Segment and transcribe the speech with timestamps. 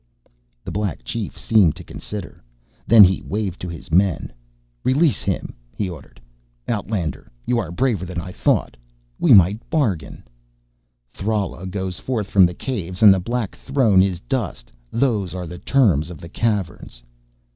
[0.63, 2.41] The Black Chief seemed to consider.
[2.87, 4.33] Then he waved to his men.
[4.83, 6.19] "Release him," he ordered.
[6.67, 8.75] "Outlander, you are braver than I thought.
[9.19, 10.23] We might bargain"
[11.13, 15.59] "Thrala goes forth from the Caves and the black throne is dust, those are the
[15.59, 17.03] terms of the Caverns."